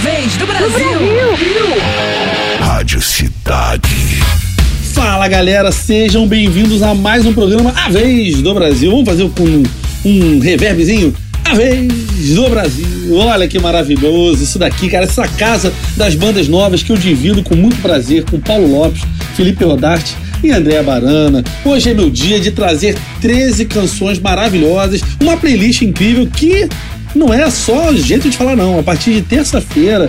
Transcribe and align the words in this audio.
vez 0.00 0.34
do 0.36 0.46
Brasil. 0.46 0.70
Brasil. 0.70 1.66
Rádio 2.58 3.02
Cidade. 3.02 3.88
Fala 4.94 5.28
galera, 5.28 5.70
sejam 5.70 6.26
bem-vindos 6.26 6.82
a 6.82 6.94
mais 6.94 7.26
um 7.26 7.34
programa 7.34 7.74
A 7.76 7.90
Vez 7.90 8.40
do 8.40 8.54
Brasil. 8.54 8.90
Vamos 8.90 9.06
fazer 9.06 9.28
com 9.30 9.44
um, 9.44 9.62
um 10.06 10.38
reverbzinho? 10.38 11.14
A 11.44 11.52
Vez 11.52 11.92
do 12.34 12.48
Brasil. 12.48 13.14
Olha 13.14 13.46
que 13.46 13.58
maravilhoso 13.58 14.42
isso 14.42 14.58
daqui, 14.58 14.88
cara. 14.88 15.04
Essa 15.04 15.28
casa 15.28 15.70
das 15.98 16.14
bandas 16.14 16.48
novas 16.48 16.82
que 16.82 16.90
eu 16.90 16.96
divido 16.96 17.42
com 17.42 17.54
muito 17.54 17.76
prazer 17.82 18.24
com 18.24 18.40
Paulo 18.40 18.70
Lopes, 18.72 19.02
Felipe 19.36 19.64
Rodarte 19.64 20.16
e 20.42 20.50
Andréa 20.50 20.82
Barana. 20.82 21.44
Hoje 21.62 21.90
é 21.90 21.94
meu 21.94 22.08
dia 22.08 22.40
de 22.40 22.52
trazer 22.52 22.96
13 23.20 23.66
canções 23.66 24.18
maravilhosas, 24.18 25.02
uma 25.20 25.36
playlist 25.36 25.82
incrível 25.82 26.26
que 26.26 26.70
não 27.14 27.32
é 27.32 27.48
só 27.50 27.92
jeito 27.94 28.28
de 28.28 28.36
falar, 28.36 28.56
não. 28.56 28.78
A 28.78 28.82
partir 28.82 29.12
de 29.14 29.22
terça-feira, 29.22 30.08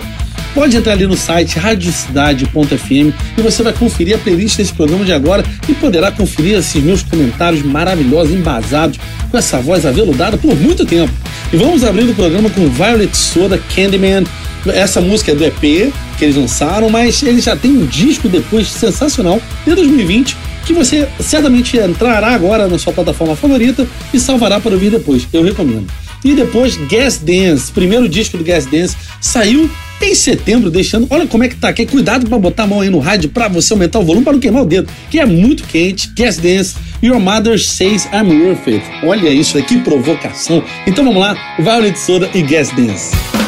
pode 0.54 0.76
entrar 0.76 0.92
ali 0.92 1.06
no 1.06 1.16
site 1.16 1.58
radiocidade.fm 1.58 3.12
e 3.36 3.42
você 3.42 3.62
vai 3.62 3.72
conferir 3.72 4.16
a 4.16 4.18
playlist 4.18 4.56
desse 4.56 4.72
programa 4.72 5.04
de 5.04 5.12
agora 5.12 5.44
e 5.68 5.74
poderá 5.74 6.10
conferir 6.10 6.58
esses 6.58 6.82
meus 6.82 7.02
comentários 7.02 7.62
maravilhosos, 7.62 8.34
embasados, 8.34 8.98
com 9.30 9.38
essa 9.38 9.60
voz 9.60 9.86
aveludada 9.86 10.36
por 10.36 10.54
muito 10.56 10.84
tempo. 10.84 11.12
E 11.52 11.56
vamos 11.56 11.84
abrir 11.84 12.04
o 12.04 12.14
programa 12.14 12.48
com 12.50 12.68
Violet 12.68 13.16
Soda, 13.16 13.58
Candyman. 13.74 14.24
Essa 14.66 15.00
música 15.00 15.32
é 15.32 15.34
do 15.34 15.44
EP 15.44 15.92
que 16.18 16.24
eles 16.24 16.36
lançaram, 16.36 16.88
mas 16.88 17.22
eles 17.22 17.44
já 17.44 17.56
têm 17.56 17.72
um 17.72 17.86
disco 17.86 18.28
depois 18.28 18.68
sensacional 18.68 19.40
de 19.66 19.74
2020 19.74 20.36
que 20.64 20.72
você 20.72 21.08
certamente 21.18 21.76
entrará 21.76 22.28
agora 22.28 22.68
na 22.68 22.78
sua 22.78 22.92
plataforma 22.92 23.34
favorita 23.34 23.86
e 24.14 24.20
salvará 24.20 24.60
para 24.60 24.72
ouvir 24.72 24.90
depois. 24.90 25.26
Eu 25.32 25.42
recomendo. 25.42 25.86
E 26.24 26.34
depois 26.34 26.76
Gas 26.88 27.18
Dance, 27.18 27.72
primeiro 27.72 28.08
disco 28.08 28.38
do 28.38 28.44
Gas 28.44 28.66
Dance, 28.66 28.96
saiu 29.20 29.70
em 30.00 30.14
setembro, 30.14 30.70
deixando. 30.70 31.06
Olha 31.10 31.26
como 31.26 31.44
é 31.44 31.48
que 31.48 31.56
tá. 31.56 31.72
Que 31.72 31.86
cuidado 31.86 32.28
para 32.28 32.38
botar 32.38 32.64
a 32.64 32.66
mão 32.66 32.80
aí 32.80 32.90
no 32.90 32.98
rádio 32.98 33.30
para 33.30 33.48
você 33.48 33.72
aumentar 33.72 33.98
o 33.98 34.04
volume 34.04 34.24
para 34.24 34.32
não 34.32 34.40
queimar 34.40 34.62
o 34.62 34.66
dedo, 34.66 34.88
que 35.10 35.18
é 35.18 35.26
muito 35.26 35.64
quente. 35.64 36.12
Gas 36.16 36.38
Dance, 36.38 36.76
Your 37.02 37.20
Mother 37.20 37.58
Says 37.58 38.08
I'm 38.12 38.44
Worth 38.44 38.68
It. 38.68 38.84
Olha 39.04 39.28
isso 39.30 39.56
aqui, 39.58 39.78
provocação. 39.78 40.62
Então 40.86 41.04
vamos 41.04 41.20
lá, 41.20 41.36
Violet 41.58 41.98
Soda 41.98 42.28
e 42.34 42.42
Gas 42.42 42.70
Dance. 42.70 43.41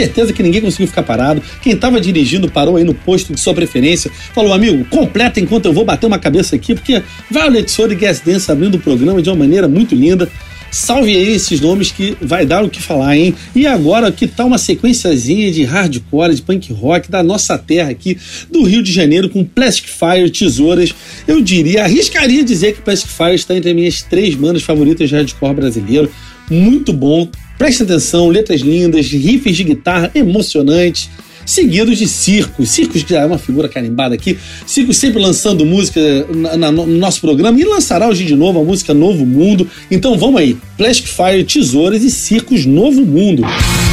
Certeza 0.00 0.32
que 0.32 0.42
ninguém 0.42 0.60
conseguiu 0.60 0.86
ficar 0.86 1.02
parado. 1.02 1.42
Quem 1.62 1.76
tava 1.76 2.00
dirigindo 2.00 2.50
parou 2.50 2.76
aí 2.76 2.84
no 2.84 2.94
posto 2.94 3.34
de 3.34 3.40
sua 3.40 3.52
preferência. 3.52 4.10
Falou, 4.34 4.52
amigo, 4.52 4.84
completa 4.86 5.38
enquanto 5.40 5.66
eu 5.66 5.72
vou 5.72 5.84
bater 5.84 6.06
uma 6.06 6.18
cabeça 6.18 6.56
aqui, 6.56 6.74
porque 6.74 7.02
Violet 7.30 7.70
Soul 7.70 7.92
e 7.92 7.94
Gas 7.94 8.20
Dance 8.20 8.50
abrindo 8.50 8.76
o 8.76 8.80
programa 8.80 9.20
de 9.20 9.28
uma 9.28 9.36
maneira 9.36 9.68
muito 9.68 9.94
linda. 9.94 10.28
Salve 10.70 11.16
aí 11.16 11.34
esses 11.34 11.60
nomes 11.60 11.90
que 11.90 12.16
vai 12.22 12.46
dar 12.46 12.64
o 12.64 12.70
que 12.70 12.80
falar, 12.80 13.16
hein? 13.16 13.34
E 13.54 13.66
agora, 13.66 14.12
que 14.12 14.26
tal 14.26 14.46
uma 14.46 14.56
sequenciazinha 14.56 15.50
de 15.50 15.64
hardcore, 15.64 16.34
de 16.34 16.42
punk 16.42 16.72
rock 16.72 17.10
da 17.10 17.24
nossa 17.24 17.58
terra 17.58 17.90
aqui, 17.90 18.16
do 18.48 18.62
Rio 18.62 18.80
de 18.80 18.92
Janeiro, 18.92 19.28
com 19.28 19.44
Plastic 19.44 19.88
Fire, 19.88 20.30
Tesouras. 20.30 20.94
Eu 21.26 21.40
diria, 21.40 21.82
arriscaria 21.82 22.44
dizer 22.44 22.74
que 22.74 22.82
Plastic 22.82 23.10
Fire 23.10 23.34
está 23.34 23.56
entre 23.56 23.70
as 23.70 23.76
minhas 23.76 24.02
três 24.02 24.36
bandas 24.36 24.62
favoritas 24.62 25.08
de 25.08 25.16
hardcore 25.16 25.54
brasileiro. 25.54 26.08
Muito 26.48 26.92
bom. 26.92 27.28
Preste 27.60 27.82
atenção, 27.82 28.30
letras 28.30 28.62
lindas, 28.62 29.04
riffs 29.08 29.54
de 29.54 29.64
guitarra 29.64 30.10
emocionantes 30.14 31.10
seguidos 31.44 31.98
de 31.98 32.08
Circos. 32.08 32.70
Circos 32.70 33.02
que 33.02 33.12
já 33.12 33.20
é 33.20 33.26
uma 33.26 33.36
figura 33.36 33.68
carimbada 33.68 34.14
aqui. 34.14 34.38
Circos 34.66 34.96
sempre 34.96 35.20
lançando 35.20 35.66
música 35.66 36.00
na, 36.34 36.56
na, 36.56 36.72
no 36.72 36.86
nosso 36.86 37.20
programa 37.20 37.60
e 37.60 37.64
lançará 37.64 38.08
hoje 38.08 38.24
de 38.24 38.34
novo 38.34 38.60
a 38.60 38.64
música 38.64 38.94
Novo 38.94 39.26
Mundo. 39.26 39.68
Então 39.90 40.16
vamos 40.16 40.40
aí, 40.40 40.56
Plastic 40.78 41.06
Fire, 41.06 41.44
Tesouras 41.44 42.02
e 42.02 42.10
Circos 42.10 42.64
Novo 42.64 43.04
Mundo. 43.04 43.42
O 43.42 43.89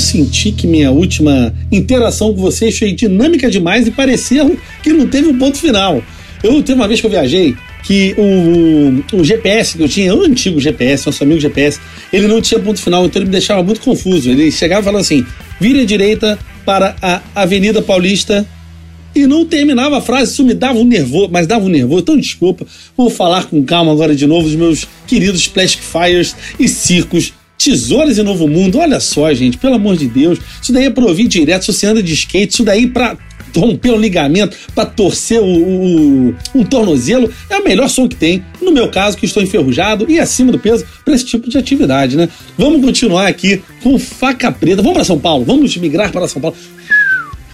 senti 0.00 0.52
que 0.52 0.66
minha 0.66 0.90
última 0.90 1.54
interação 1.70 2.34
com 2.34 2.40
vocês 2.40 2.78
foi 2.78 2.92
dinâmica 2.92 3.50
demais 3.50 3.86
e 3.86 3.90
parecia 3.90 4.50
que 4.82 4.92
não 4.92 5.06
teve 5.06 5.28
um 5.28 5.38
ponto 5.38 5.58
final. 5.58 6.02
Eu 6.42 6.62
teve 6.62 6.80
uma 6.80 6.88
vez 6.88 7.00
que 7.00 7.06
eu 7.06 7.10
viajei 7.10 7.54
que 7.82 8.14
o, 8.18 9.16
o, 9.18 9.24
GPS 9.24 9.76
que 9.76 9.82
eu 9.82 9.88
tinha, 9.88 10.14
o 10.14 10.22
antigo 10.22 10.60
GPS, 10.60 11.06
nosso 11.06 11.22
amigo 11.22 11.40
GPS, 11.40 11.80
ele 12.12 12.26
não 12.26 12.40
tinha 12.40 12.60
ponto 12.60 12.80
final, 12.80 13.04
então 13.06 13.20
ele 13.20 13.26
me 13.26 13.32
deixava 13.32 13.62
muito 13.62 13.80
confuso. 13.80 14.30
Ele 14.30 14.50
chegava 14.50 14.82
falando 14.82 15.00
assim: 15.00 15.24
vire 15.60 15.80
à 15.80 15.84
direita 15.84 16.38
para 16.64 16.96
a 17.00 17.20
Avenida 17.34 17.82
Paulista 17.82 18.46
e 19.14 19.26
não 19.26 19.44
terminava 19.44 19.98
a 19.98 20.00
frase, 20.00 20.32
isso 20.32 20.44
me 20.44 20.54
dava 20.54 20.78
um 20.78 20.84
nervoso, 20.84 21.30
mas 21.32 21.46
dava 21.46 21.64
um 21.64 21.68
nervoso, 21.68 22.02
então 22.02 22.16
desculpa, 22.16 22.64
vou 22.96 23.10
falar 23.10 23.46
com 23.46 23.62
calma 23.64 23.90
agora 23.90 24.14
de 24.14 24.26
novo 24.26 24.46
dos 24.46 24.54
meus 24.54 24.86
queridos 25.06 25.48
Plastic 25.48 25.82
Fires 25.82 26.36
e 26.58 26.68
circos, 26.68 27.32
tesouras 27.62 28.16
e 28.16 28.22
novo 28.22 28.48
mundo, 28.48 28.78
olha 28.78 28.98
só 28.98 29.32
gente, 29.34 29.58
pelo 29.58 29.74
amor 29.74 29.96
de 29.96 30.08
Deus, 30.08 30.38
isso 30.62 30.72
daí 30.72 30.86
é 30.86 30.90
pra 30.90 31.04
ouvir 31.04 31.28
direto, 31.28 31.66
se 31.66 31.72
você 31.72 31.86
anda 31.86 32.02
de 32.02 32.14
skate, 32.14 32.54
isso 32.54 32.64
daí 32.64 32.86
pra 32.86 33.18
romper 33.54 33.90
um 33.90 33.98
ligamento, 33.98 34.56
pra 34.74 34.86
torcer 34.86 35.40
o, 35.40 35.44
o, 35.44 36.34
um 36.54 36.64
tornozelo, 36.64 37.30
é 37.50 37.58
o 37.58 37.64
melhor 37.64 37.88
som 37.88 38.08
que 38.08 38.16
tem, 38.16 38.42
no 38.62 38.72
meu 38.72 38.88
caso 38.88 39.16
que 39.16 39.26
estou 39.26 39.42
enferrujado 39.42 40.06
e 40.08 40.18
acima 40.18 40.52
do 40.52 40.58
peso 40.58 40.86
para 41.04 41.14
esse 41.14 41.24
tipo 41.24 41.50
de 41.50 41.58
atividade, 41.58 42.16
né? 42.16 42.28
Vamos 42.56 42.80
continuar 42.80 43.26
aqui 43.26 43.60
com 43.82 43.98
faca 43.98 44.50
preta, 44.50 44.80
vamos 44.80 44.94
para 44.94 45.04
São 45.04 45.18
Paulo, 45.18 45.44
vamos 45.44 45.76
migrar 45.76 46.10
para 46.12 46.28
São 46.28 46.40
Paulo, 46.40 46.56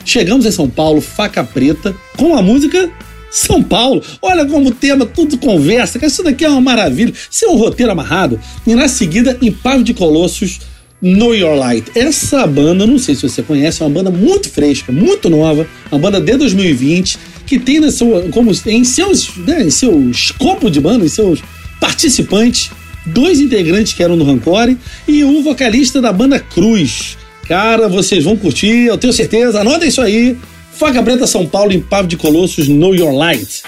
Chegamos 0.07 0.47
em 0.47 0.53
São 0.53 0.71
Paulo, 0.71 1.01
faca 1.01 1.43
preta, 1.43 1.93
com 2.17 2.37
a 2.37 2.41
música 2.41 2.89
São 3.31 3.63
Paulo. 3.63 4.03
Olha 4.23 4.47
como 4.47 4.69
o 4.69 4.75
tema 4.75 5.05
tudo 5.05 5.39
conversa, 5.39 6.05
isso 6.05 6.23
daqui 6.23 6.45
é 6.45 6.49
uma 6.49 6.61
maravilha. 6.61 7.13
Isso 7.31 7.45
é 7.45 7.49
um 7.49 7.57
roteiro 7.57 7.93
amarrado. 7.93 8.41
E 8.67 8.75
na 8.75 8.89
seguida, 8.89 9.37
em 9.41 9.51
Pavo 9.51 9.83
de 9.83 9.95
Colossos, 9.95 10.61
Know 11.01 11.35
Your 11.35 11.57
Light. 11.57 11.91
Essa 11.95 12.47
banda, 12.47 12.87
não 12.87 12.99
sei 12.99 13.15
se 13.15 13.29
você 13.29 13.43
conhece, 13.43 13.83
é 13.83 13.87
uma 13.87 13.93
banda 13.93 14.11
muito 14.11 14.49
fresca, 14.49 14.91
muito 14.91 15.29
nova, 15.29 15.67
uma 15.91 16.01
banda 16.01 16.21
de 16.21 16.37
2020, 16.37 17.19
que 17.47 17.59
tem 17.59 17.81
na 17.81 17.91
sua, 17.91 18.23
como, 18.31 18.51
em, 18.67 18.85
seus, 18.85 19.37
né, 19.37 19.63
em 19.63 19.71
seu 19.71 20.11
escopo 20.11 20.71
de 20.71 20.81
banda, 20.81 21.05
em 21.05 21.09
seus 21.09 21.41
participantes, 21.81 22.71
dois 23.05 23.41
integrantes 23.41 23.93
que 23.93 24.03
eram 24.03 24.17
do 24.17 24.25
Rancore 24.25 24.77
e 25.07 25.23
o 25.23 25.43
vocalista 25.43 26.01
da 26.01 26.13
banda 26.13 26.41
Cruz. 26.41 27.17
Cara, 27.47 27.89
vocês 27.89 28.25
vão 28.25 28.37
curtir, 28.37 28.87
eu 28.87 28.99
tenho 28.99 29.13
certeza. 29.13 29.61
Anota 29.61 29.87
isso 29.87 30.01
aí. 30.01 30.37
Faca 30.77 31.03
Preta 31.03 31.27
São 31.27 31.47
Paulo 31.47 31.73
em 31.73 31.81
Pavo 31.81 32.07
de 32.07 32.19
Colossos, 32.19 32.69
Know 32.69 32.95
Your 32.95 33.15
Light. 33.15 33.63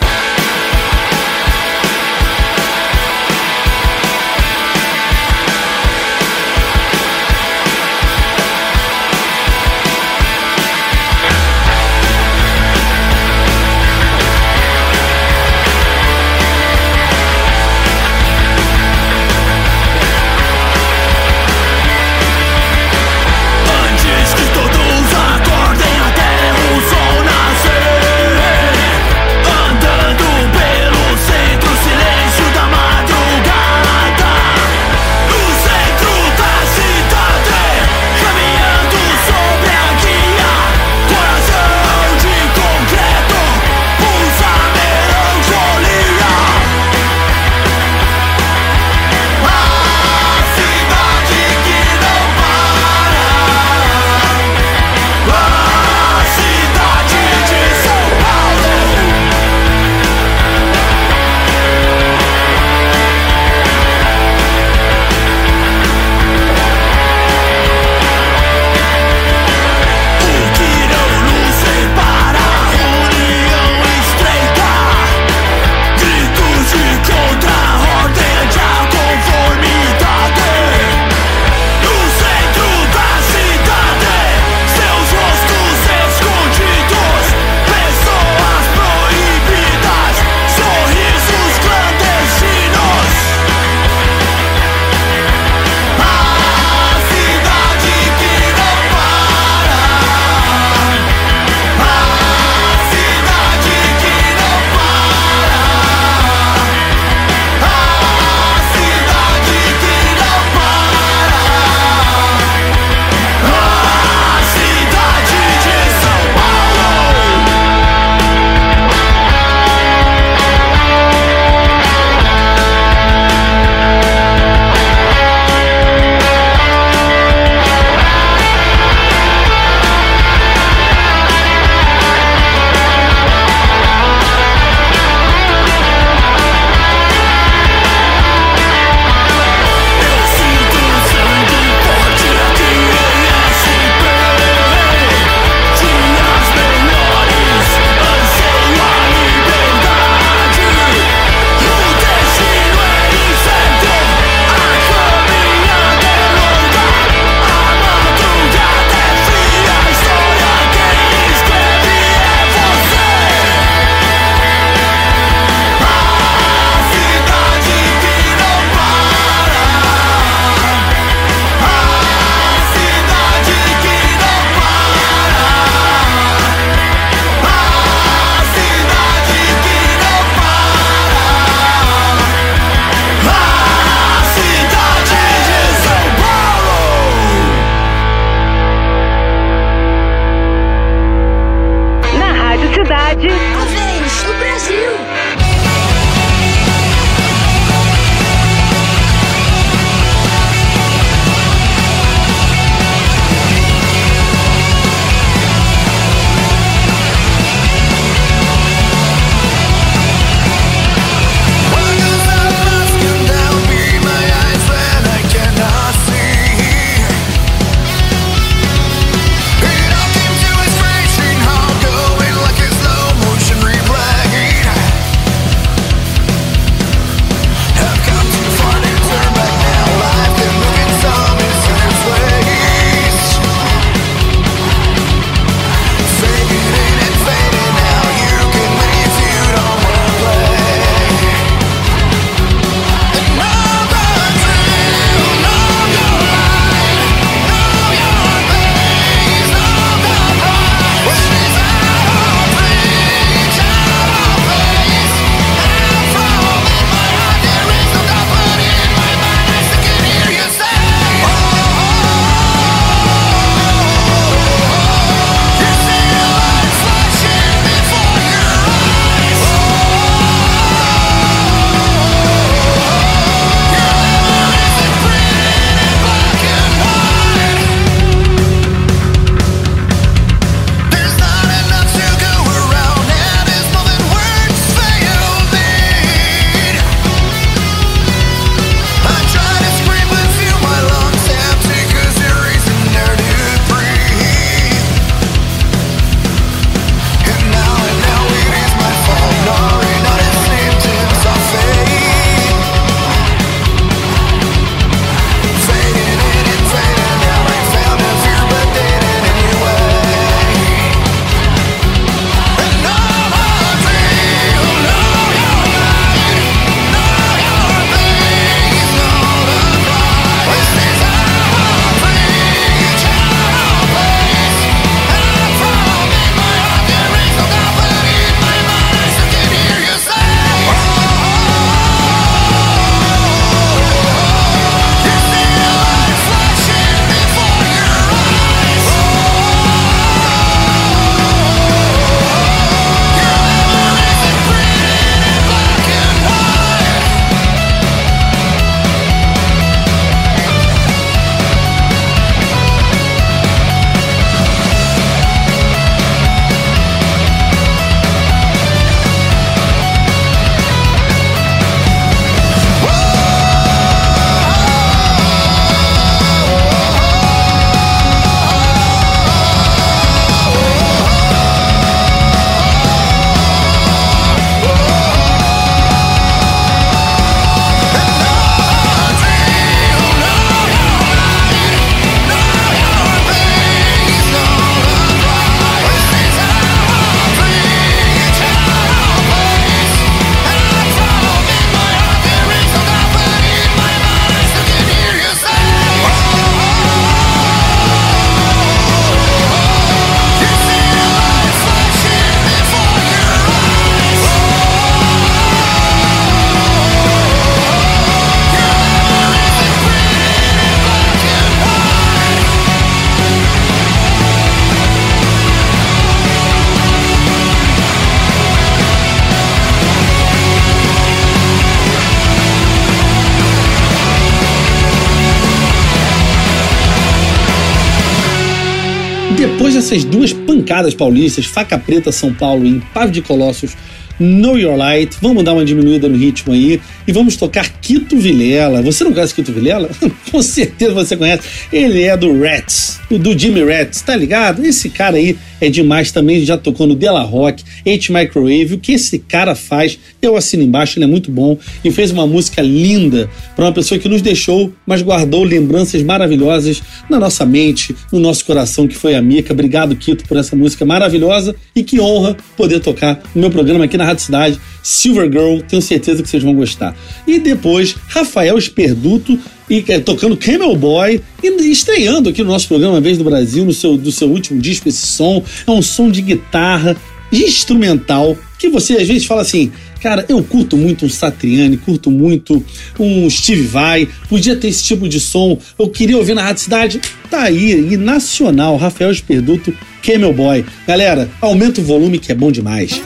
Dessas 429.79 430.03
duas 430.03 430.33
pancadas 430.33 430.93
paulistas, 430.93 431.45
Faca 431.45 431.79
Preta 431.79 432.11
São 432.11 432.35
Paulo 432.35 432.67
e 432.67 432.69
Impave 432.69 433.13
de 433.13 433.23
Colossos, 433.23 433.77
Know 434.19 434.59
Your 434.59 434.77
Light. 434.77 435.17
Vamos 435.21 435.45
dar 435.45 435.55
uma 435.55 435.65
diminuída 435.65 436.09
no 436.09 436.17
ritmo 436.17 436.53
aí 436.53 436.81
e 437.07 437.13
vamos 437.13 437.37
tocar 437.37 437.69
Quito 437.81 438.17
Vilela. 438.17 438.83
Você 438.83 439.05
não 439.05 439.13
conhece 439.13 439.35
Quito 439.35 439.53
Vilela? 439.53 439.91
Com 440.31 440.43
certeza 440.43 440.93
você 440.93 441.17
conhece. 441.17 441.43
Ele 441.73 442.03
é 442.03 442.17
do 442.17 442.41
Rats, 442.41 443.01
do 443.11 443.39
Jimmy 443.39 443.65
Rats, 443.65 444.03
tá 444.03 444.17
ligado? 444.17 444.65
Esse 444.65 444.91
cara 444.91 445.17
aí 445.17 445.37
é 445.61 445.69
demais 445.69 446.13
também, 446.13 446.45
já 446.45 446.57
tocou 446.57 446.87
no 446.87 446.95
Della 446.95 447.23
Rock, 447.23 447.65
H 447.87 448.13
Microwave. 448.13 448.75
O 448.75 448.79
que 448.79 448.93
esse 448.93 449.19
cara 449.19 449.55
faz, 449.55 449.99
eu 450.21 450.37
assino 450.37 450.63
embaixo, 450.63 450.99
ele 450.99 451.05
é 451.05 451.09
muito 451.09 451.31
bom 451.31 451.59
e 451.85 451.91
fez 451.91 452.11
uma 452.11 452.27
música 452.27 452.63
linda 452.63 453.29
para 453.57 453.65
uma 453.65 453.73
pessoa 453.73 453.99
que 453.99 454.09
nos 454.09 454.23
deixou, 454.23 454.73
mas 454.87 455.03
guardou 455.03 455.45
lembranças 455.45 456.03
maravilhosas 456.03 456.83
na 457.09 457.19
nossa 457.19 457.45
mente, 457.45 457.95
no 458.13 458.19
nosso 458.19 458.45
coração, 458.45 458.87
que 458.87 458.97
foi 458.97 459.15
a 459.15 459.23
Mica. 459.23 459.53
Obrigado, 459.53 459.97
Quito, 459.97 460.25
por 460.27 460.37
essa 460.37 460.55
música 460.55 460.85
maravilhosa 460.85 461.55
e 461.75 461.83
que 461.83 462.01
honra 462.01 462.37
poder 462.57 462.81
tocar 462.81 463.21
no 463.35 463.41
meu 463.41 463.51
programa 463.51 463.85
aqui 463.85 463.97
na 463.97 464.05
Rádio 464.09 464.25
Cidade, 464.25 464.61
Silver 464.83 465.31
Girl. 465.31 465.61
Tenho 465.61 465.83
certeza 465.83 466.23
que 466.23 466.29
vocês 466.29 466.43
vão 466.43 466.55
gostar. 466.55 466.97
E 467.27 467.39
depois, 467.39 467.97
Rafael 468.09 468.59
Esperduto 468.59 469.39
e 469.71 469.85
é, 469.89 470.01
tocando 470.01 470.37
Camel 470.37 470.75
Boy 470.77 471.21
e 471.43 471.71
estreando 471.71 472.31
aqui 472.31 472.43
no 472.43 472.51
nosso 472.51 472.69
programa 472.69 473.01
Vez 473.01 473.19
do 473.19 473.25
Brasil, 473.25 473.65
no 473.65 473.73
seu, 473.73 473.97
do 473.97 474.11
seu 474.11 474.29
último 474.29 474.61
disco, 474.61 474.89
esse 474.89 475.07
som. 475.07 475.43
É 475.67 475.71
um 475.71 475.83
som 475.83 476.11
de 476.11 476.23
guitarra 476.23 476.97
instrumental 477.31 478.37
que 478.59 478.69
você 478.69 478.95
às 478.95 479.07
vezes 479.07 479.25
fala 479.25 479.43
assim, 479.43 479.71
cara, 480.03 480.25
eu 480.29 480.43
curto 480.43 480.77
muito 480.77 481.07
um 481.07 481.09
Satriani, 481.09 481.77
curto 481.77 482.11
muito 482.11 482.65
um 482.99 483.31
Steve 483.31 483.63
Vai, 483.63 484.09
podia 484.29 484.57
ter 484.57 484.69
esse 484.69 484.83
tipo 484.83 485.09
de 485.09 485.21
som, 485.21 485.59
eu 485.79 485.89
queria 485.89 486.17
ouvir 486.17 486.35
na 486.35 486.43
Rádio 486.43 486.65
Cidade, 486.65 487.01
tá 487.31 487.43
aí, 487.43 487.93
e 487.93 487.97
nacional, 487.97 488.77
Rafael 488.77 489.13
Esperduto, 489.13 489.73
Camel 490.03 490.33
Boy. 490.33 490.65
Galera, 490.87 491.31
aumenta 491.41 491.81
o 491.81 491.85
volume 491.85 492.19
que 492.19 492.33
é 492.33 492.35
bom 492.35 492.51
demais. 492.51 493.01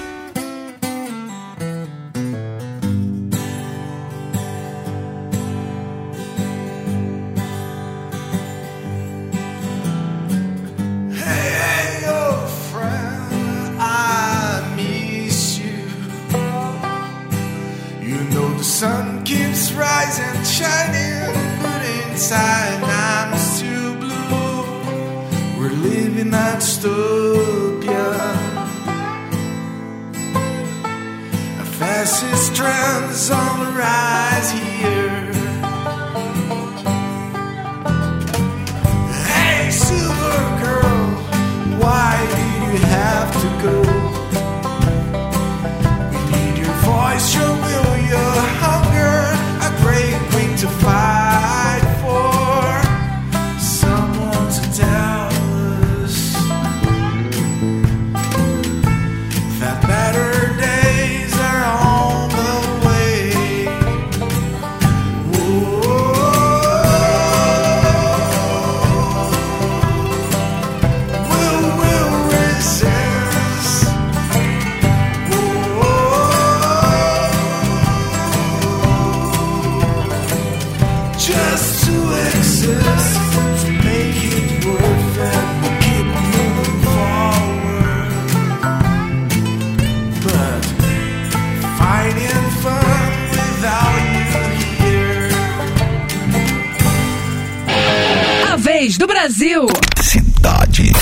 Do 98.99 99.07
Brasil. 99.07 99.67
Cidade. 100.01 100.93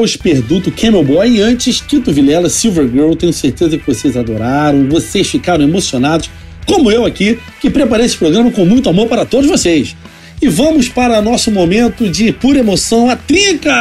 Rafael 0.00 0.04
Esperduto, 0.04 0.72
Camel 0.72 1.04
Boy 1.04 1.36
e 1.36 1.40
antes 1.40 1.80
Tito 1.80 2.12
Vilela, 2.12 2.48
Silver 2.48 2.88
Girl. 2.90 3.12
Tenho 3.14 3.32
certeza 3.32 3.76
que 3.76 3.86
vocês 3.86 4.16
adoraram, 4.16 4.88
vocês 4.88 5.28
ficaram 5.28 5.62
emocionados, 5.64 6.30
como 6.66 6.90
eu 6.90 7.04
aqui, 7.04 7.38
que 7.60 7.68
preparei 7.68 8.06
esse 8.06 8.16
programa 8.16 8.50
com 8.50 8.64
muito 8.64 8.88
amor 8.88 9.08
para 9.08 9.24
todos 9.24 9.48
vocês. 9.48 9.94
E 10.42 10.48
vamos 10.48 10.88
para 10.88 11.20
nosso 11.20 11.50
momento 11.50 12.08
de 12.08 12.32
pura 12.32 12.60
emoção, 12.60 13.10
a 13.10 13.14
trinca! 13.14 13.74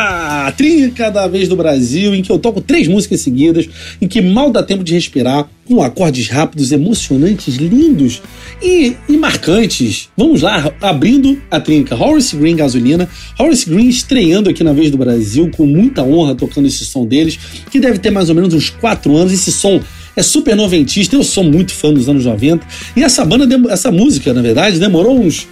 A 0.46 0.52
trinca 0.52 1.10
da 1.10 1.26
vez 1.26 1.48
do 1.48 1.56
Brasil, 1.56 2.14
em 2.14 2.22
que 2.22 2.30
eu 2.30 2.38
toco 2.38 2.60
três 2.60 2.86
músicas 2.86 3.22
seguidas, 3.22 3.70
em 4.02 4.10
que 4.10 4.22
mal 4.22 4.52
dá 4.52 4.62
tempo 4.62 4.84
de 4.84 4.94
respirar, 4.94 5.48
com 5.66 5.82
acordes 5.82 6.28
rápidos, 6.28 6.74
emocionantes, 6.74 7.56
lindos 7.56 8.22
e, 8.62 8.94
e 9.08 9.16
marcantes. 9.16 10.10
Vamos 10.18 10.42
lá, 10.42 10.74
abrindo 10.82 11.42
a 11.50 11.62
trinca. 11.62 11.96
Horace 11.96 12.36
Green 12.36 12.58
Gasolina. 12.58 13.08
Horace 13.40 13.70
Green 13.70 13.88
estreando 13.88 14.50
aqui 14.50 14.62
na 14.62 14.74
vez 14.74 14.92
do 14.92 14.98
Brasil, 14.98 15.50
com 15.56 15.66
muita 15.66 16.04
honra 16.04 16.36
tocando 16.36 16.68
esse 16.68 16.84
som 16.84 17.06
deles, 17.06 17.40
que 17.72 17.80
deve 17.80 18.00
ter 18.00 18.12
mais 18.12 18.28
ou 18.28 18.36
menos 18.36 18.54
uns 18.54 18.70
quatro 18.70 19.16
anos. 19.16 19.32
Esse 19.32 19.54
som 19.54 19.80
é 20.14 20.22
super 20.22 20.58
noventista, 20.58 21.16
eu 21.16 21.24
sou 21.24 21.46
muito 21.46 21.72
fã 21.72 21.94
dos 21.94 22.10
anos 22.10 22.26
90. 22.26 22.68
E 22.98 23.02
essa 23.02 23.24
banda, 23.24 23.48
essa 23.72 23.90
música, 23.94 24.34
na 24.34 24.42
verdade, 24.42 24.78
demorou 24.78 25.18
uns 25.18 25.48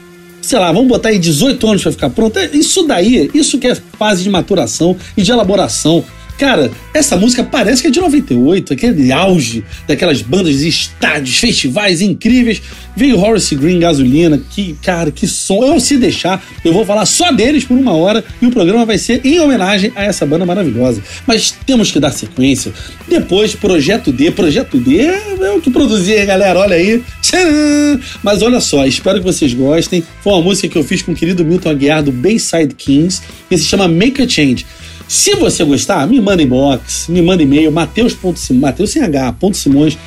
sei 0.47 0.60
lá, 0.60 0.71
vamos 0.71 0.88
botar 0.88 1.10
aí 1.10 1.19
18 1.19 1.67
anos 1.67 1.83
para 1.83 1.91
ficar 1.91 2.10
pronto. 2.10 2.39
Isso 2.53 2.83
daí, 2.83 3.29
isso 3.33 3.60
que 3.60 3.67
é 3.67 3.75
fase 3.75 4.23
de 4.23 4.29
maturação 4.29 4.95
e 5.17 5.21
de 5.21 5.29
elaboração. 5.29 6.05
Cara, 6.38 6.69
essa 6.93 7.17
música 7.17 7.43
parece 7.43 7.82
que 7.82 7.88
é 7.88 7.91
de 7.91 8.00
98, 8.00 8.73
aquele 8.73 9.12
auge 9.12 9.63
daquelas 9.88 10.21
bandas 10.21 10.60
de 10.60 10.67
estádios, 10.67 11.38
festivais 11.38 12.02
incríveis. 12.02 12.62
Veio 12.95 13.19
Horace 13.19 13.56
Green 13.56 13.80
Gasolina, 13.80 14.39
que, 14.52 14.76
cara, 14.84 15.12
que 15.12 15.28
som. 15.28 15.63
Eu, 15.63 15.80
se 15.80 15.97
deixar, 15.97 16.43
eu 16.63 16.73
vou 16.73 16.86
falar 16.86 17.06
só 17.06 17.32
deles 17.32 17.63
por 17.63 17.78
uma 17.78 17.93
hora 17.93 18.23
e 18.41 18.45
o 18.45 18.52
programa 18.52 18.86
vai 18.86 18.97
ser 18.97 19.21
em 19.26 19.39
homenagem 19.39 19.91
a 19.95 20.04
essa 20.04 20.26
banda 20.26 20.45
maravilhosa. 20.45 21.02
Mas 21.26 21.56
temos 21.65 21.91
que 21.91 22.00
dar 22.00 22.12
sequência. 22.12 22.71
Depois, 23.08 23.56
Projeto 23.56 24.12
D. 24.12 24.32
Projeto 24.32 24.78
D 24.78 24.97
é 24.97 25.52
o 25.56 25.62
que 25.62 25.71
produzia, 25.71 26.23
galera. 26.26 26.60
Olha 26.60 26.76
aí. 26.76 27.02
Tcharam! 27.21 28.00
Mas 28.23 28.41
olha 28.41 28.60
só, 28.60 28.86
espero 28.86 29.19
que 29.19 29.26
vocês 29.26 29.54
gostem. 29.54 30.04
Foi 30.21 30.34
uma 30.34 30.41
música 30.41 30.67
que 30.67 30.78
eu 30.78 30.84
fiz 30.84 31.02
com 31.02 31.12
o 31.12 31.15
querido 31.15 31.43
Milton 31.43 31.69
Aguiar 31.69 32.04
do 32.04 32.12
Bayside 32.12 32.73
Kings, 32.76 33.21
que 33.50 33.58
se 33.58 33.65
chama 33.65 33.88
Make 33.88 34.21
a 34.21 34.28
Change. 34.28 34.65
Se 35.07 35.35
você 35.35 35.63
gostar, 35.63 36.05
me 36.07 36.19
manda 36.19 36.43
inbox, 36.43 37.07
me 37.07 37.21
manda 37.21 37.41
e-mail, 37.41 37.71
mateus.simões, 37.71 39.97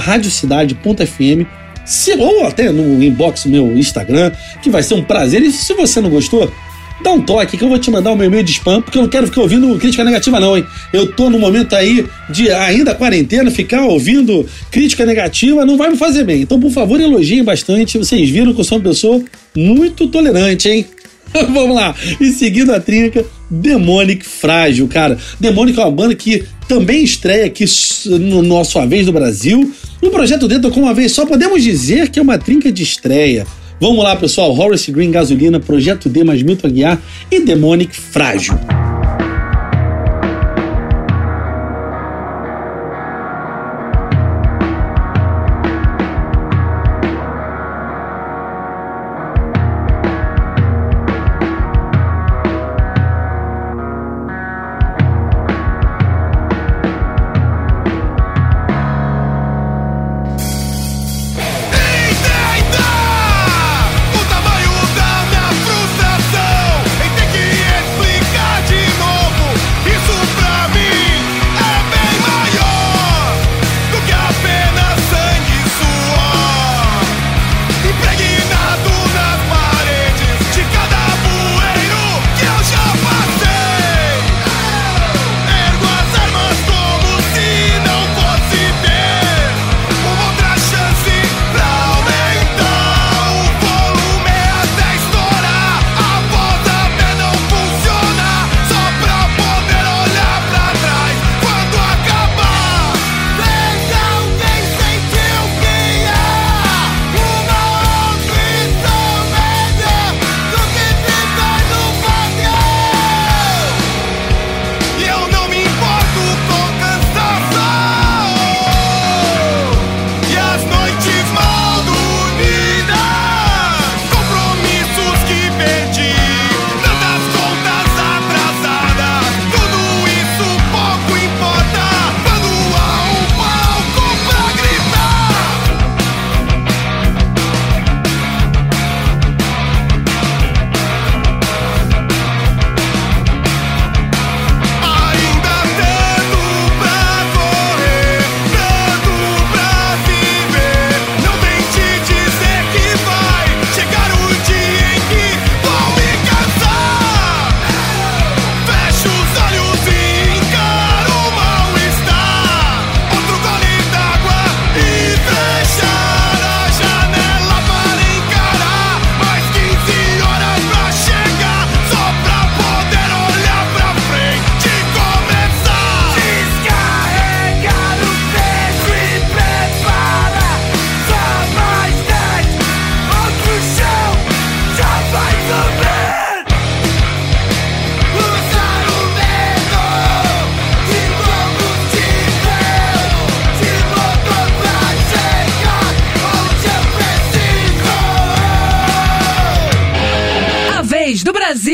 radiocidade.fm, 0.00 1.46
ou 2.18 2.46
até 2.46 2.70
no 2.70 3.02
inbox 3.02 3.44
do 3.44 3.50
meu 3.50 3.76
Instagram, 3.76 4.30
que 4.62 4.70
vai 4.70 4.82
ser 4.82 4.94
um 4.94 5.02
prazer. 5.02 5.42
E 5.42 5.50
se 5.50 5.74
você 5.74 6.00
não 6.00 6.08
gostou, 6.08 6.50
dá 7.02 7.10
um 7.10 7.20
toque 7.20 7.56
que 7.56 7.64
eu 7.64 7.68
vou 7.68 7.78
te 7.78 7.90
mandar 7.90 8.12
o 8.12 8.16
meu 8.16 8.26
e-mail 8.26 8.44
de 8.44 8.52
spam, 8.52 8.80
porque 8.80 8.96
eu 8.96 9.02
não 9.02 9.08
quero 9.08 9.26
ficar 9.26 9.42
ouvindo 9.42 9.76
crítica 9.78 10.04
negativa, 10.04 10.38
não, 10.38 10.56
hein? 10.56 10.64
Eu 10.92 11.12
tô 11.12 11.28
no 11.28 11.38
momento 11.38 11.74
aí 11.74 12.06
de 12.30 12.50
ainda 12.50 12.94
quarentena, 12.94 13.50
ficar 13.50 13.84
ouvindo 13.84 14.46
crítica 14.70 15.04
negativa 15.04 15.66
não 15.66 15.76
vai 15.76 15.90
me 15.90 15.96
fazer 15.96 16.24
bem. 16.24 16.42
Então, 16.42 16.60
por 16.60 16.70
favor, 16.70 17.00
elogiem 17.00 17.42
bastante. 17.42 17.98
Vocês 17.98 18.30
viram 18.30 18.54
que 18.54 18.60
eu 18.60 18.64
sou 18.64 18.78
uma 18.78 18.84
pessoa 18.84 19.20
muito 19.54 20.06
tolerante, 20.06 20.68
hein? 20.68 20.86
Vamos 21.52 21.74
lá. 21.74 21.94
E 22.20 22.30
seguindo 22.30 22.72
a 22.72 22.80
trinca, 22.80 23.24
Demonic 23.60 24.26
Frágil, 24.26 24.88
cara. 24.88 25.18
Demonic 25.38 25.78
é 25.78 25.82
uma 25.82 25.90
banda 25.90 26.14
que 26.14 26.44
também 26.68 27.04
estreia 27.04 27.46
aqui 27.46 27.64
no 28.06 28.42
nosso 28.42 28.78
A 28.78 28.86
Vez 28.86 29.06
do 29.06 29.12
Brasil. 29.12 29.72
No 30.02 30.10
projeto 30.10 30.48
dentro 30.48 30.70
com 30.70 30.80
uma 30.80 30.94
vez 30.94 31.12
só, 31.12 31.24
podemos 31.26 31.62
dizer 31.62 32.08
que 32.10 32.18
é 32.18 32.22
uma 32.22 32.38
trinca 32.38 32.70
de 32.70 32.82
estreia. 32.82 33.46
Vamos 33.80 34.02
lá, 34.02 34.16
pessoal. 34.16 34.56
Horace 34.56 34.90
Green 34.90 35.10
Gasolina, 35.10 35.60
Projeto 35.60 36.08
D 36.08 36.24
mais 36.24 36.42
Milton 36.42 36.68
Aguiar 36.68 37.00
e 37.30 37.40
Demonic 37.40 37.94
Frágil. 37.96 38.54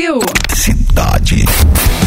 Brasil. 0.01 0.19
Cidade. 0.55 2.00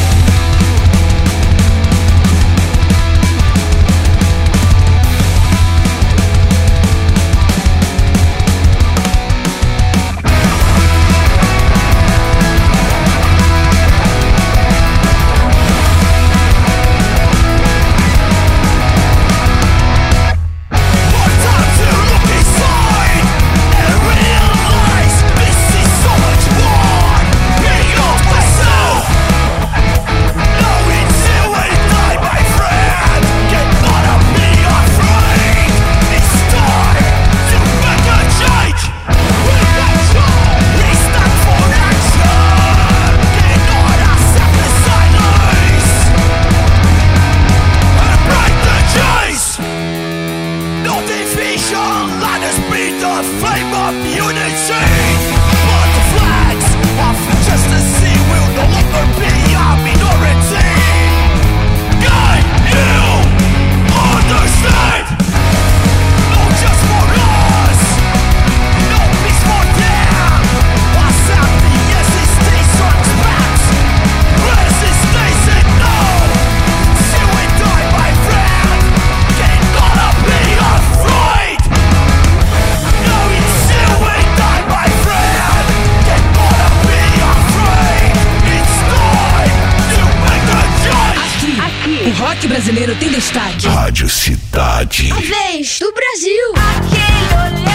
Brasileiro 92.48 92.94
tem 92.96 93.08
destaque. 93.08 93.66
Rádio 93.66 94.08
Cidade. 94.08 95.10
A 95.12 95.16
vez 95.16 95.78
do 95.78 95.92
Brasil. 95.92 96.52
Aquele 96.56 97.60
olhar. 97.60 97.73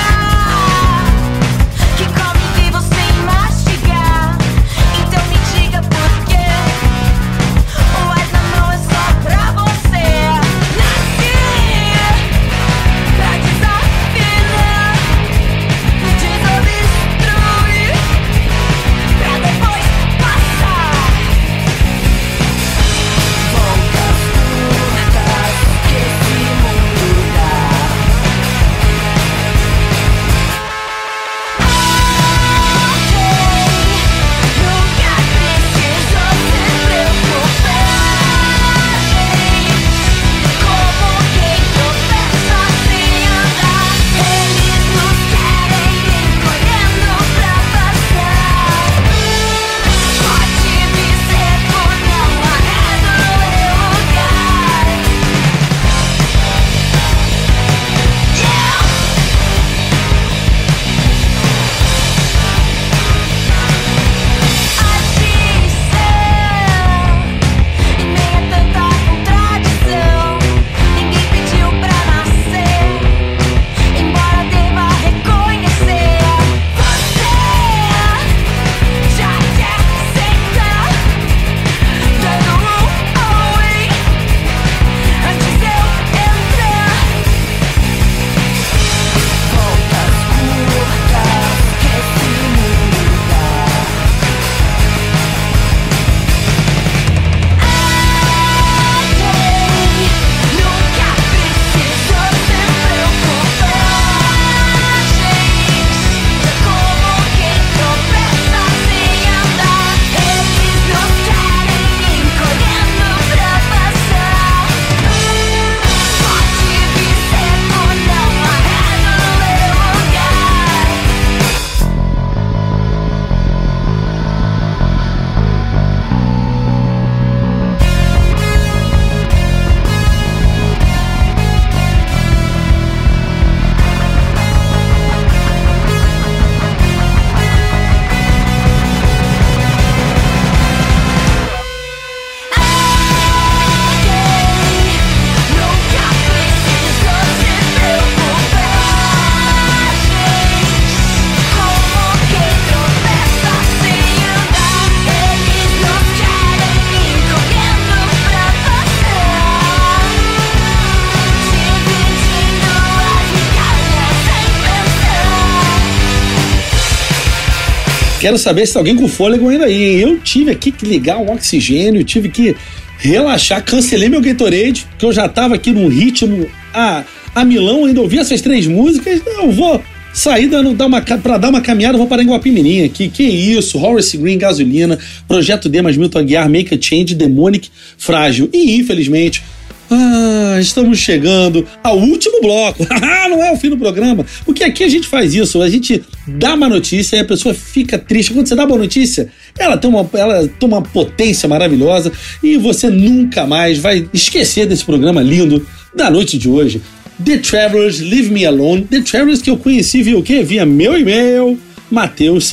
Quero 168.19 168.37
saber 168.37 168.65
se 168.65 168.77
alguém 168.77 168.97
com 168.97 169.07
fôlego 169.07 169.47
ainda 169.47 169.65
aí. 169.65 170.01
Eu 170.01 170.19
tive 170.19 170.51
aqui 170.51 170.71
que 170.71 170.85
ligar 170.85 171.17
um 171.17 171.31
oxigênio, 171.31 172.03
tive 172.03 172.27
que 172.27 172.53
relaxar, 172.97 173.63
cancelei 173.63 174.09
meu 174.09 174.19
Gatorade, 174.19 174.85
porque 174.89 175.05
eu 175.05 175.13
já 175.13 175.29
tava 175.29 175.55
aqui 175.55 175.71
num 175.71 175.87
ritmo 175.87 176.49
a, 176.73 177.05
a 177.33 177.45
Milão, 177.45 177.85
ainda 177.85 178.01
ouvi 178.01 178.19
essas 178.19 178.41
três 178.41 178.67
músicas. 178.67 179.21
Eu 179.25 179.49
vou 179.51 179.81
sair 180.13 180.47
dando, 180.47 180.73
dar 180.73 180.87
uma, 180.87 181.01
pra 181.01 181.37
dar 181.37 181.49
uma 181.49 181.61
caminhada, 181.61 181.97
vou 181.97 182.07
parar 182.07 182.21
em 182.21 182.27
Guapimirim 182.27 182.83
aqui. 182.83 183.07
Que 183.07 183.23
isso, 183.23 183.77
Horace 183.79 184.17
Green, 184.17 184.37
Gasolina, 184.37 184.99
Projeto 185.25 185.69
Demas, 185.69 185.95
Milton 185.95 186.19
Aguiar, 186.19 186.49
Make 186.49 186.75
a 186.75 186.81
Change, 186.81 187.15
Demonic, 187.15 187.69
Frágil. 187.97 188.49
E 188.51 188.75
infelizmente 188.75 189.41
ah, 189.89 190.57
estamos 190.59 190.99
chegando 190.99 191.65
ao 191.83 191.97
último 191.97 192.41
bloco. 192.41 192.85
Ah, 193.01 193.27
não 193.27 193.43
é 193.43 193.51
o 193.51 193.57
fim 193.57 193.69
do 193.69 193.77
programa. 193.77 194.25
Porque 194.45 194.63
aqui 194.63 194.83
a 194.83 194.87
gente 194.87 195.07
faz 195.07 195.33
isso, 195.33 195.61
a 195.61 195.69
gente 195.69 196.03
dá 196.27 196.53
uma 196.53 196.69
notícia 196.69 197.17
e 197.17 197.19
a 197.19 197.25
pessoa 197.25 197.53
fica 197.53 197.97
triste. 197.97 198.33
Quando 198.33 198.47
você 198.47 198.55
dá 198.55 198.65
uma 198.65 198.77
notícia, 198.77 199.29
ela 199.57 199.77
tem 199.77 199.89
uma, 199.89 200.09
ela 200.13 200.47
toma 200.59 200.77
uma 200.77 200.83
potência 200.83 201.49
maravilhosa 201.49 202.11
e 202.41 202.57
você 202.57 202.89
nunca 202.89 203.45
mais 203.45 203.77
vai 203.77 204.07
esquecer 204.13 204.65
desse 204.65 204.85
programa 204.85 205.21
lindo 205.21 205.65
da 205.93 206.09
noite 206.09 206.37
de 206.37 206.47
hoje. 206.47 206.81
The 207.23 207.37
Travelers 207.39 207.99
Leave 207.99 208.29
Me 208.29 208.45
Alone. 208.45 208.83
The 208.83 209.01
Travelers 209.01 209.41
que 209.41 209.49
eu 209.49 209.57
conheci 209.57 210.01
via 210.01 210.17
o 210.17 210.23
quê? 210.23 210.43
Via 210.43 210.65
meu 210.65 210.97
e-mail, 210.97 211.59
mateus, 211.91 212.45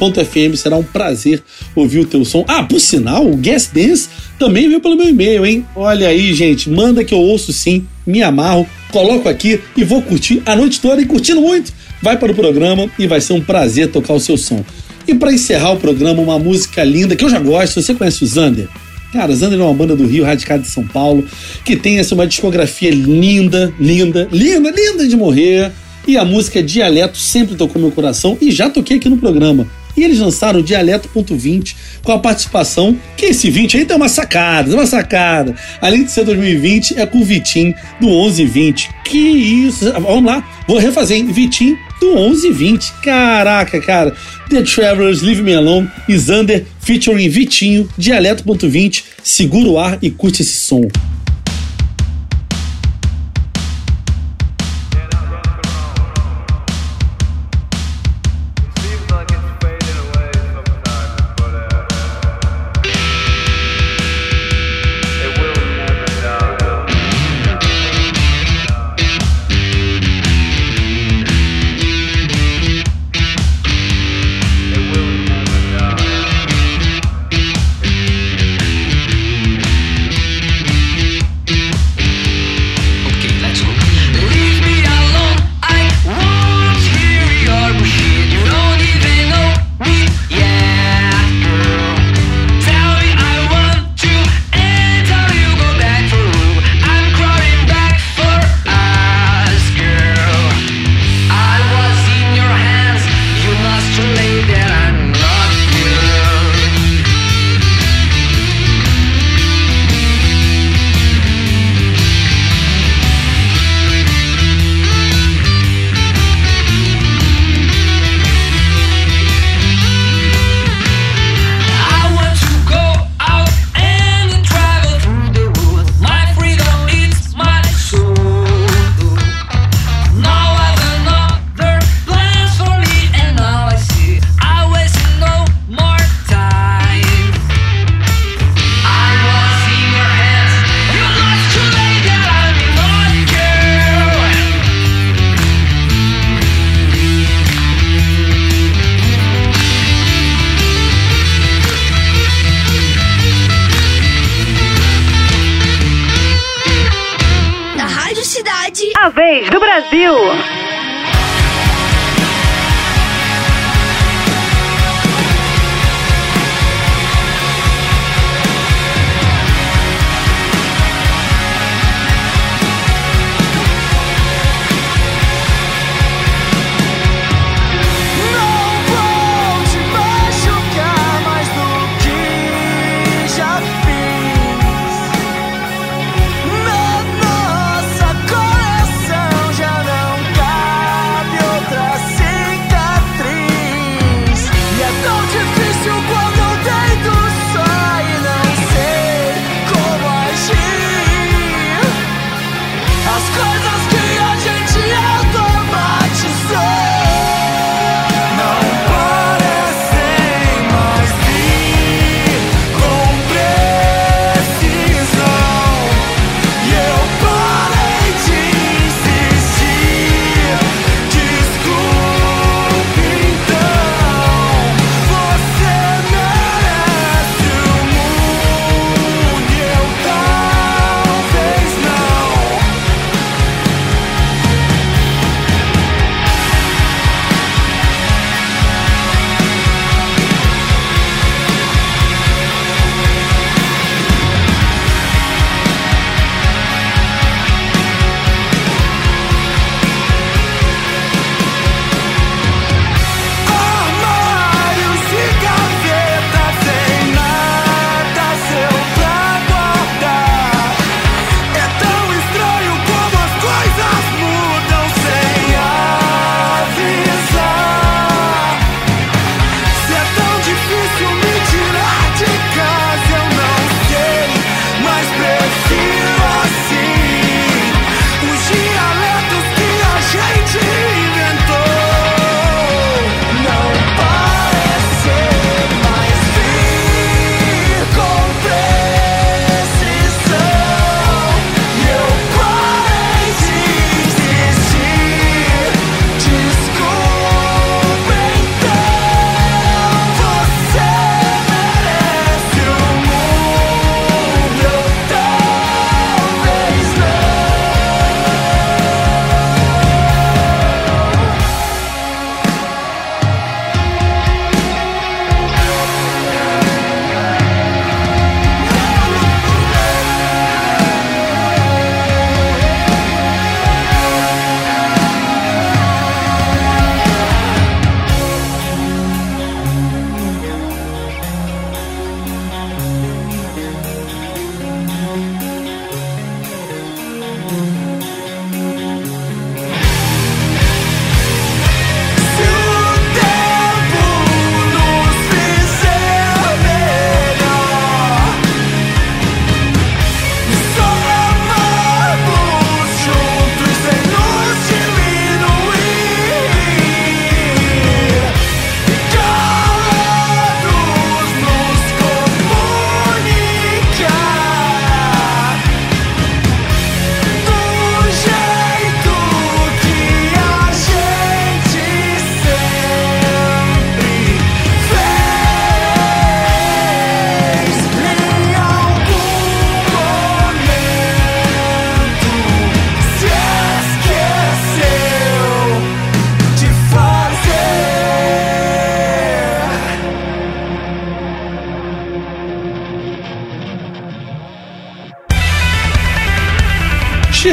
sem 0.00 0.10
h, 0.10 0.24
ponto 0.24 0.24
simões, 0.24 0.24
arroba 0.24 0.24
rádio 0.24 0.24
cidade 0.24 0.26
FM. 0.26 0.56
Será 0.56 0.76
um 0.76 0.82
prazer 0.82 1.42
ouvir 1.76 1.98
o 1.98 2.06
teu 2.06 2.24
som. 2.24 2.44
Ah, 2.48 2.62
por 2.62 2.80
sinal, 2.80 3.26
o 3.26 3.36
Guest 3.36 3.72
Dance 3.74 4.08
também 4.38 4.68
veio 4.68 4.80
pelo 4.80 4.96
meu 4.96 5.08
e-mail, 5.08 5.44
hein? 5.44 5.66
Olha 5.76 6.08
aí, 6.08 6.32
gente, 6.32 6.70
manda 6.70 7.04
que 7.04 7.12
eu 7.12 7.18
ouço 7.18 7.52
sim, 7.52 7.84
me 8.06 8.22
amarro, 8.22 8.66
coloco 8.90 9.28
aqui 9.28 9.60
e 9.76 9.84
vou 9.84 10.00
curtir 10.02 10.42
a 10.46 10.56
noite 10.56 10.80
toda 10.80 11.00
e 11.00 11.06
curtindo 11.06 11.40
muito. 11.40 11.72
Vai 12.02 12.16
para 12.16 12.32
o 12.32 12.34
programa 12.34 12.88
e 12.98 13.06
vai 13.06 13.20
ser 13.20 13.34
um 13.34 13.40
prazer 13.40 13.90
tocar 13.90 14.14
o 14.14 14.20
seu 14.20 14.38
som. 14.38 14.64
E 15.06 15.14
para 15.14 15.32
encerrar 15.32 15.72
o 15.72 15.76
programa, 15.76 16.22
uma 16.22 16.38
música 16.38 16.82
linda 16.84 17.16
que 17.16 17.24
eu 17.24 17.28
já 17.28 17.38
gosto. 17.38 17.82
Você 17.82 17.94
conhece 17.94 18.24
o 18.24 18.26
Zander? 18.26 18.68
Cara, 19.12 19.34
Zander 19.34 19.58
é 19.58 19.62
uma 19.62 19.74
banda 19.74 19.96
do 19.96 20.06
Rio, 20.06 20.24
radicada 20.24 20.62
de 20.62 20.68
São 20.68 20.86
Paulo, 20.86 21.26
que 21.64 21.74
tem 21.74 21.98
essa 21.98 22.14
uma 22.14 22.26
discografia 22.26 22.90
linda, 22.90 23.74
linda, 23.78 24.28
linda, 24.30 24.70
linda 24.70 25.08
de 25.08 25.16
morrer. 25.16 25.72
E 26.06 26.16
a 26.16 26.24
música 26.24 26.62
Dialeto 26.62 27.18
sempre 27.18 27.56
tocou 27.56 27.82
meu 27.82 27.90
coração 27.90 28.38
e 28.40 28.50
já 28.50 28.70
toquei 28.70 28.96
aqui 28.96 29.08
no 29.08 29.18
programa. 29.18 29.66
E 29.96 30.04
eles 30.04 30.18
lançaram 30.18 30.60
o 30.60 30.62
Dialeto.20 30.62 31.74
com 32.02 32.12
a 32.12 32.18
participação, 32.18 32.96
que 33.16 33.26
esse 33.26 33.50
20 33.50 33.78
aí 33.78 33.84
tem 33.84 33.96
uma 33.96 34.08
sacada, 34.08 34.74
uma 34.74 34.86
sacada. 34.86 35.54
Além 35.80 36.04
de 36.04 36.10
ser 36.10 36.24
2020, 36.24 36.98
é 36.98 37.06
com 37.06 37.18
o 37.18 37.24
Vitim 37.24 37.74
do 38.00 38.06
1120. 38.06 38.90
Que 39.04 39.18
isso! 39.18 39.92
Vamos 39.92 40.24
lá, 40.24 40.48
vou 40.66 40.78
refazer, 40.78 41.18
hein? 41.18 41.26
Vitim 41.26 41.76
do 42.00 42.14
1120. 42.14 42.92
Caraca, 43.02 43.80
cara. 43.80 44.14
The 44.48 44.62
Travelers, 44.62 45.22
Leave 45.22 45.42
Me 45.42 45.54
Alone 45.54 45.88
e 46.08 46.18
Xander 46.18 46.64
featuring 46.80 47.28
Vitinho, 47.28 47.88
Dialeto.20. 47.96 49.04
Segura 49.22 49.68
o 49.68 49.78
ar 49.78 49.98
e 50.02 50.10
curte 50.10 50.42
esse 50.42 50.58
som. 50.58 50.88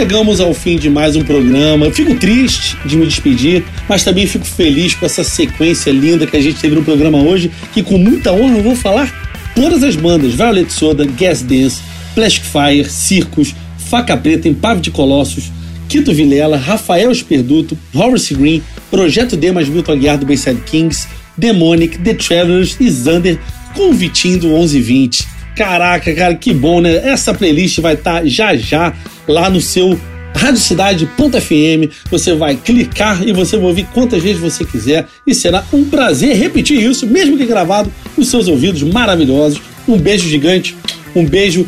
Chegamos 0.08 0.39
ao 0.39 0.53
fim 0.53 0.78
de 0.78 0.89
mais 0.89 1.18
um 1.18 1.22
programa. 1.22 1.86
Eu 1.86 1.91
fico 1.91 2.16
triste 2.16 2.78
de 2.86 2.95
me 2.95 3.05
despedir, 3.05 3.66
mas 3.89 4.05
também 4.05 4.26
fico 4.26 4.45
feliz 4.45 4.95
com 4.95 5.05
essa 5.05 5.22
sequência 5.22 5.91
linda 5.91 6.26
que 6.26 6.38
a 6.38 6.41
gente 6.41 6.62
teve 6.62 6.76
no 6.76 6.82
programa 6.82 7.18
hoje, 7.18 7.51
que 7.74 7.84
com 7.84 7.97
muita 7.97 8.32
honra 8.32 8.55
eu 8.55 8.64
vou 8.64 8.74
falar 8.74 9.14
todas 9.53 9.84
as 9.84 9.97
bandas: 9.97 10.34
Violet 10.34 10.72
Soda, 10.72 11.05
Gas 11.05 11.41
Dance, 11.41 11.82
Plastic 12.16 12.45
Fire, 12.45 12.89
Circus, 12.89 13.53
Faca 13.78 14.16
Preta, 14.16 14.47
Empave 14.47 14.80
de 14.80 14.91
Colossos, 14.91 15.51
Quito 15.89 16.14
Vilela, 16.14 16.55
Rafael 16.55 17.12
Esperduto, 17.12 17.78
Horace 17.93 18.34
Green, 18.34 18.64
Projeto 18.89 19.36
D 19.36 19.51
mais 19.51 19.68
Milton 19.68 19.91
Aguiar 19.91 20.18
do 20.18 20.26
Bayside 20.26 20.62
Kings, 20.62 21.05
Demonic, 21.38 21.97
The 21.97 22.14
Travelers 22.14 22.78
e 22.80 22.89
Xander 22.89 23.38
com 23.76 23.89
o 23.89 23.93
Vitinho 23.93 24.39
do 24.39 24.47
1120. 24.47 25.36
Caraca, 25.58 26.14
cara, 26.14 26.36
que 26.36 26.53
bom, 26.53 26.80
né? 26.80 26.97
Essa 26.97 27.34
playlist 27.34 27.80
vai 27.80 27.95
estar 27.95 28.24
já 28.28 28.55
já 28.55 28.93
lá 29.28 29.49
no 29.49 29.60
seu 29.60 29.99
radiocidade.fm. 30.36 31.91
Você 32.12 32.36
vai 32.36 32.55
clicar 32.55 33.28
e 33.28 33.34
você 33.34 33.58
vai 33.58 33.66
ouvir 33.66 33.88
quantas 33.91 34.22
vezes 34.22 34.39
você 34.39 34.64
quiser 34.64 35.08
e 35.26 35.34
será 35.34 35.64
um 35.74 35.84
prazer 35.84 36.38
repetir 36.38 36.80
isso, 36.80 37.08
mesmo 37.08 37.36
que 37.38 37.45
gravado 37.47 37.91
nos 38.16 38.30
seus 38.30 38.47
ouvidos 38.47 38.84
maravilhosos. 38.84 39.60
Um 39.88 39.97
beijo 39.97 40.30
gigante, 40.30 40.78
um 41.16 41.26
beijo 41.26 41.68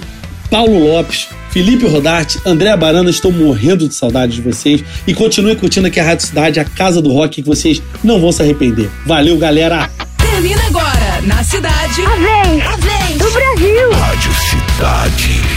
Paulo 0.51 0.77
Lopes, 0.77 1.27
Felipe 1.49 1.87
Rodarte, 1.87 2.39
André 2.45 2.75
Barana, 2.77 3.09
estou 3.09 3.31
morrendo 3.31 3.87
de 3.87 3.95
saudade 3.95 4.35
de 4.35 4.41
vocês 4.41 4.83
e 5.07 5.15
continue 5.15 5.55
curtindo 5.55 5.87
aqui 5.87 5.99
a 5.99 6.03
Rádio 6.03 6.27
Cidade, 6.27 6.59
a 6.59 6.65
casa 6.65 7.01
do 7.01 7.11
rock 7.11 7.41
que 7.41 7.47
vocês 7.47 7.81
não 8.03 8.21
vão 8.21 8.31
se 8.31 8.43
arrepender. 8.43 8.87
Valeu, 9.05 9.35
galera! 9.37 9.89
Termina 10.17 10.61
agora, 10.67 10.88
na 11.21 11.43
cidade. 11.43 12.03
A 12.05 12.75
vez 12.77 13.17
do 13.17 13.31
Brasil. 13.31 13.91
Rádio 13.91 14.33
Cidade. 14.33 15.48